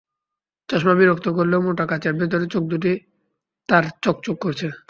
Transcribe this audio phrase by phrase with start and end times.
[0.69, 2.91] চশমা বিরক্ত করলেও মোটা কাচের ভেতরে চোখ দুটি
[3.69, 4.67] তার চকচক করছে।